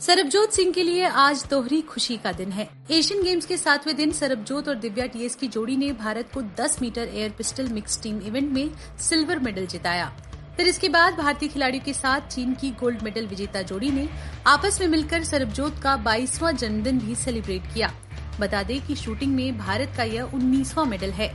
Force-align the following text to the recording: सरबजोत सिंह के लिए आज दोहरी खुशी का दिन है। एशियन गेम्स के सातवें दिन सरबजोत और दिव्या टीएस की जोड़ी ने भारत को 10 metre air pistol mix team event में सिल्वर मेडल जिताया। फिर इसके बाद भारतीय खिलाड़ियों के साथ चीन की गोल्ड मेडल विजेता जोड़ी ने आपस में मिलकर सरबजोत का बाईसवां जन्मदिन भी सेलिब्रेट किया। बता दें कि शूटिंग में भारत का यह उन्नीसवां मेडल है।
सरबजोत 0.00 0.52
सिंह 0.52 0.72
के 0.72 0.82
लिए 0.82 1.04
आज 1.04 1.44
दोहरी 1.50 1.80
खुशी 1.82 2.16
का 2.16 2.32
दिन 2.32 2.50
है। 2.52 2.68
एशियन 2.90 3.22
गेम्स 3.22 3.46
के 3.46 3.56
सातवें 3.56 3.94
दिन 3.96 4.10
सरबजोत 4.12 4.68
और 4.68 4.74
दिव्या 4.74 5.06
टीएस 5.06 5.34
की 5.34 5.46
जोड़ी 5.48 5.76
ने 5.76 5.90
भारत 5.92 6.28
को 6.34 6.42
10 6.58 6.76
metre 6.82 7.08
air 7.08 7.30
pistol 7.30 7.68
mix 7.68 8.02
team 8.02 8.20
event 8.20 8.50
में 8.52 8.70
सिल्वर 8.98 9.38
मेडल 9.38 9.66
जिताया। 9.66 10.06
फिर 10.56 10.66
इसके 10.66 10.88
बाद 10.88 11.14
भारतीय 11.14 11.48
खिलाड़ियों 11.48 11.84
के 11.84 11.92
साथ 11.92 12.28
चीन 12.28 12.54
की 12.54 12.70
गोल्ड 12.70 13.02
मेडल 13.02 13.26
विजेता 13.26 13.62
जोड़ी 13.62 13.90
ने 13.90 14.08
आपस 14.46 14.80
में 14.80 14.88
मिलकर 14.88 15.24
सरबजोत 15.24 15.82
का 15.82 15.96
बाईसवां 15.96 16.56
जन्मदिन 16.56 16.98
भी 16.98 17.14
सेलिब्रेट 17.14 17.74
किया। 17.74 17.92
बता 18.40 18.62
दें 18.62 18.80
कि 18.86 18.94
शूटिंग 18.94 19.34
में 19.34 19.58
भारत 19.58 19.94
का 19.96 20.02
यह 20.04 20.34
उन्नीसवां 20.34 20.86
मेडल 20.86 21.10
है। 21.10 21.32